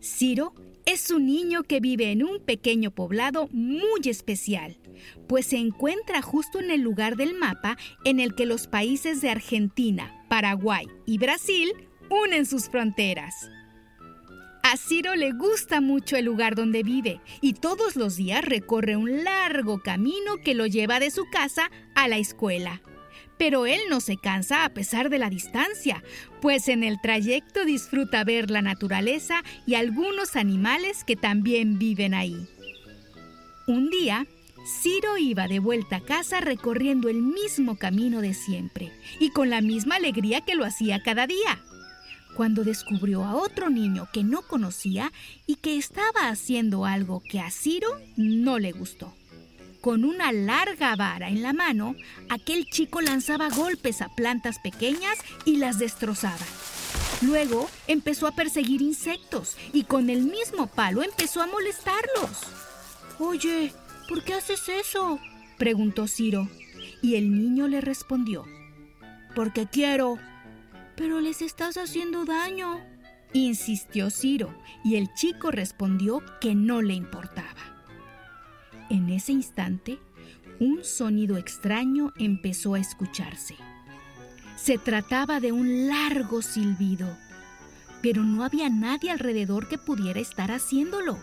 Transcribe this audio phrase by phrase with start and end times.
[0.00, 0.54] Ciro
[0.86, 4.78] es un niño que vive en un pequeño poblado muy especial,
[5.28, 9.30] pues se encuentra justo en el lugar del mapa en el que los países de
[9.30, 11.72] Argentina, Paraguay y Brasil
[12.10, 13.50] unen sus fronteras.
[14.62, 19.24] A Ciro le gusta mucho el lugar donde vive y todos los días recorre un
[19.24, 22.82] largo camino que lo lleva de su casa a la escuela.
[23.40, 26.04] Pero él no se cansa a pesar de la distancia,
[26.42, 32.36] pues en el trayecto disfruta ver la naturaleza y algunos animales que también viven ahí.
[33.66, 34.26] Un día,
[34.82, 39.62] Ciro iba de vuelta a casa recorriendo el mismo camino de siempre y con la
[39.62, 41.62] misma alegría que lo hacía cada día.
[42.36, 45.14] Cuando descubrió a otro niño que no conocía
[45.46, 49.14] y que estaba haciendo algo que a Ciro no le gustó.
[49.80, 51.96] Con una larga vara en la mano,
[52.28, 56.44] aquel chico lanzaba golpes a plantas pequeñas y las destrozaba.
[57.22, 62.30] Luego empezó a perseguir insectos y con el mismo palo empezó a molestarlos.
[63.18, 63.72] Oye,
[64.08, 65.18] ¿por qué haces eso?
[65.56, 66.48] preguntó Ciro.
[67.02, 68.44] Y el niño le respondió.
[69.34, 70.18] Porque quiero.
[70.96, 72.80] Pero les estás haciendo daño,
[73.32, 74.54] insistió Ciro,
[74.84, 77.49] y el chico respondió que no le importaba.
[78.90, 80.00] En ese instante,
[80.58, 83.54] un sonido extraño empezó a escucharse.
[84.56, 87.16] Se trataba de un largo silbido,
[88.02, 91.18] pero no había nadie alrededor que pudiera estar haciéndolo.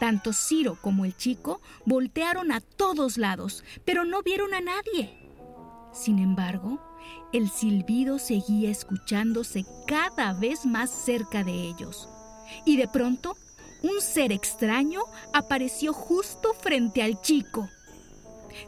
[0.00, 5.18] Tanto Ciro como el chico voltearon a todos lados, pero no vieron a nadie.
[5.92, 6.80] Sin embargo,
[7.34, 12.08] el silbido seguía escuchándose cada vez más cerca de ellos.
[12.64, 13.36] Y de pronto
[13.82, 15.00] un ser extraño
[15.32, 17.68] apareció justo frente al chico.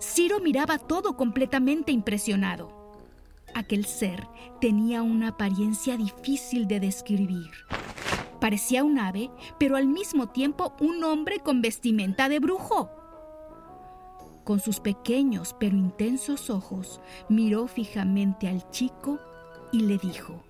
[0.00, 2.70] Ciro miraba todo completamente impresionado.
[3.54, 4.26] Aquel ser
[4.60, 7.50] tenía una apariencia difícil de describir.
[8.40, 12.90] Parecía un ave, pero al mismo tiempo un hombre con vestimenta de brujo.
[14.44, 19.18] Con sus pequeños pero intensos ojos, miró fijamente al chico
[19.72, 20.42] y le dijo,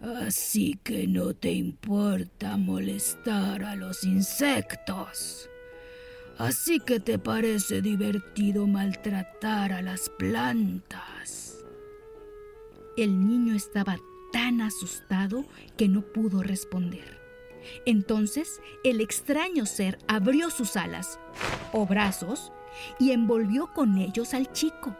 [0.00, 5.50] Así que no te importa molestar a los insectos.
[6.36, 11.64] Así que te parece divertido maltratar a las plantas.
[12.96, 13.96] El niño estaba
[14.32, 15.44] tan asustado
[15.76, 17.18] que no pudo responder.
[17.84, 21.18] Entonces el extraño ser abrió sus alas
[21.72, 22.52] o brazos
[23.00, 24.96] y envolvió con ellos al chico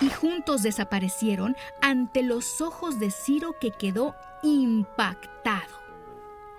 [0.00, 5.86] y juntos desaparecieron ante los ojos de Ciro que quedó impactado.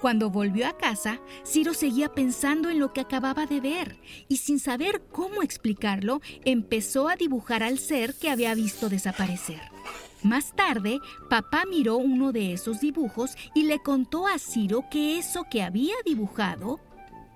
[0.01, 4.59] Cuando volvió a casa, Ciro seguía pensando en lo que acababa de ver y sin
[4.59, 9.61] saber cómo explicarlo, empezó a dibujar al ser que había visto desaparecer.
[10.21, 15.45] Más tarde, papá miró uno de esos dibujos y le contó a Ciro que eso
[15.49, 16.79] que había dibujado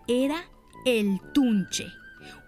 [0.08, 0.44] era
[0.86, 1.86] el tunche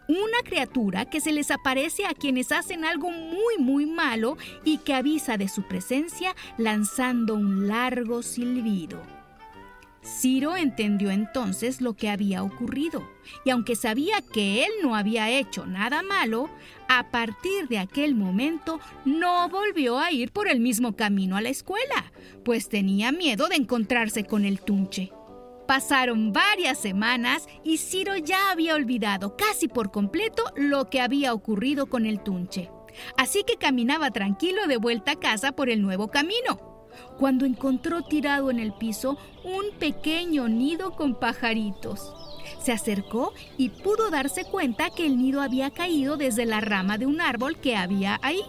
[0.08, 4.94] una criatura que se les aparece a quienes hacen algo muy muy malo y que
[4.94, 9.02] avisa de su presencia lanzando un largo silbido.
[10.04, 13.10] Ciro entendió entonces lo que había ocurrido,
[13.46, 16.50] y aunque sabía que él no había hecho nada malo,
[16.90, 21.50] a partir de aquel momento no volvió a ir por el mismo camino a la
[21.50, 22.12] escuela,
[22.44, 25.12] pues tenía miedo de encontrarse con el tunche.
[25.74, 31.88] Pasaron varias semanas y Ciro ya había olvidado casi por completo lo que había ocurrido
[31.88, 32.70] con el tunche.
[33.18, 36.60] Así que caminaba tranquilo de vuelta a casa por el nuevo camino,
[37.18, 42.14] cuando encontró tirado en el piso un pequeño nido con pajaritos.
[42.62, 47.08] Se acercó y pudo darse cuenta que el nido había caído desde la rama de
[47.08, 48.44] un árbol que había ahí.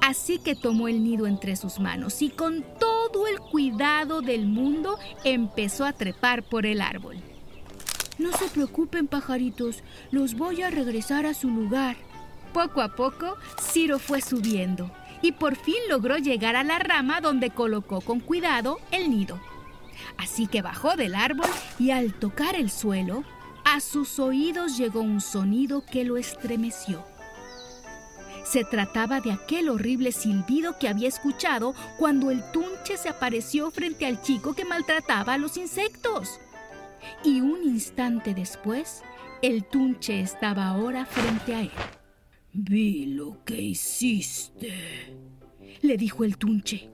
[0.00, 2.95] Así que tomó el nido entre sus manos y con todo
[3.26, 7.16] el cuidado del mundo empezó a trepar por el árbol.
[8.18, 11.96] No se preocupen, pajaritos, los voy a regresar a su lugar.
[12.52, 14.90] Poco a poco, Ciro fue subiendo
[15.22, 19.40] y por fin logró llegar a la rama donde colocó con cuidado el nido.
[20.16, 21.48] Así que bajó del árbol
[21.78, 23.24] y al tocar el suelo,
[23.64, 27.04] a sus oídos llegó un sonido que lo estremeció.
[28.46, 34.06] Se trataba de aquel horrible silbido que había escuchado cuando el tunche se apareció frente
[34.06, 36.38] al chico que maltrataba a los insectos.
[37.24, 39.02] Y un instante después,
[39.42, 41.70] el tunche estaba ahora frente a él.
[42.52, 44.72] Vi lo que hiciste,
[45.82, 46.88] le dijo el tunche.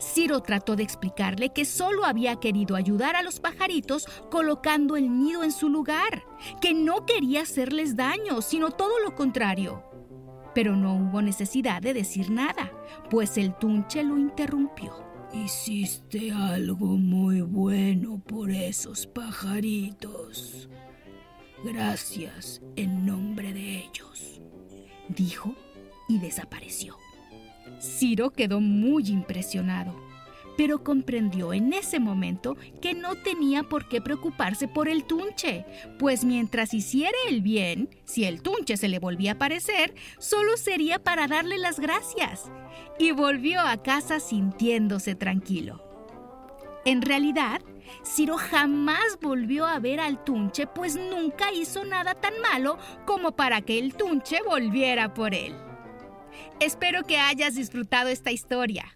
[0.00, 5.44] Ciro trató de explicarle que solo había querido ayudar a los pajaritos colocando el nido
[5.44, 6.24] en su lugar,
[6.60, 9.95] que no quería hacerles daño, sino todo lo contrario.
[10.56, 12.72] Pero no hubo necesidad de decir nada,
[13.10, 14.90] pues el tunche lo interrumpió.
[15.34, 20.70] Hiciste algo muy bueno por esos pajaritos.
[21.62, 24.40] Gracias en nombre de ellos,
[25.10, 25.54] dijo
[26.08, 26.96] y desapareció.
[27.78, 29.94] Ciro quedó muy impresionado,
[30.56, 35.64] pero comprendió en ese momento que no tenía por qué preocuparse por el tunche,
[35.98, 41.02] pues mientras hiciera el bien, si el tunche se le volvía a aparecer, solo sería
[41.02, 42.50] para darle las gracias.
[42.98, 45.82] Y volvió a casa sintiéndose tranquilo.
[46.84, 47.60] En realidad,
[48.04, 53.60] Ciro jamás volvió a ver al Tunche, pues nunca hizo nada tan malo como para
[53.60, 55.54] que el Tunche volviera por él.
[56.60, 58.95] Espero que hayas disfrutado esta historia.